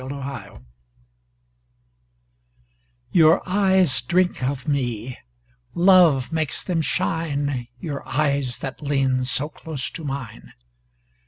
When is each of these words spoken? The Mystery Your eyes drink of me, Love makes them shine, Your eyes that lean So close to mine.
The 0.03 0.07
Mystery 0.15 0.59
Your 3.11 3.47
eyes 3.47 4.01
drink 4.01 4.41
of 4.41 4.67
me, 4.67 5.19
Love 5.75 6.31
makes 6.31 6.63
them 6.63 6.81
shine, 6.81 7.67
Your 7.79 8.01
eyes 8.09 8.57
that 8.65 8.81
lean 8.81 9.25
So 9.25 9.47
close 9.47 9.91
to 9.91 10.03
mine. 10.03 10.53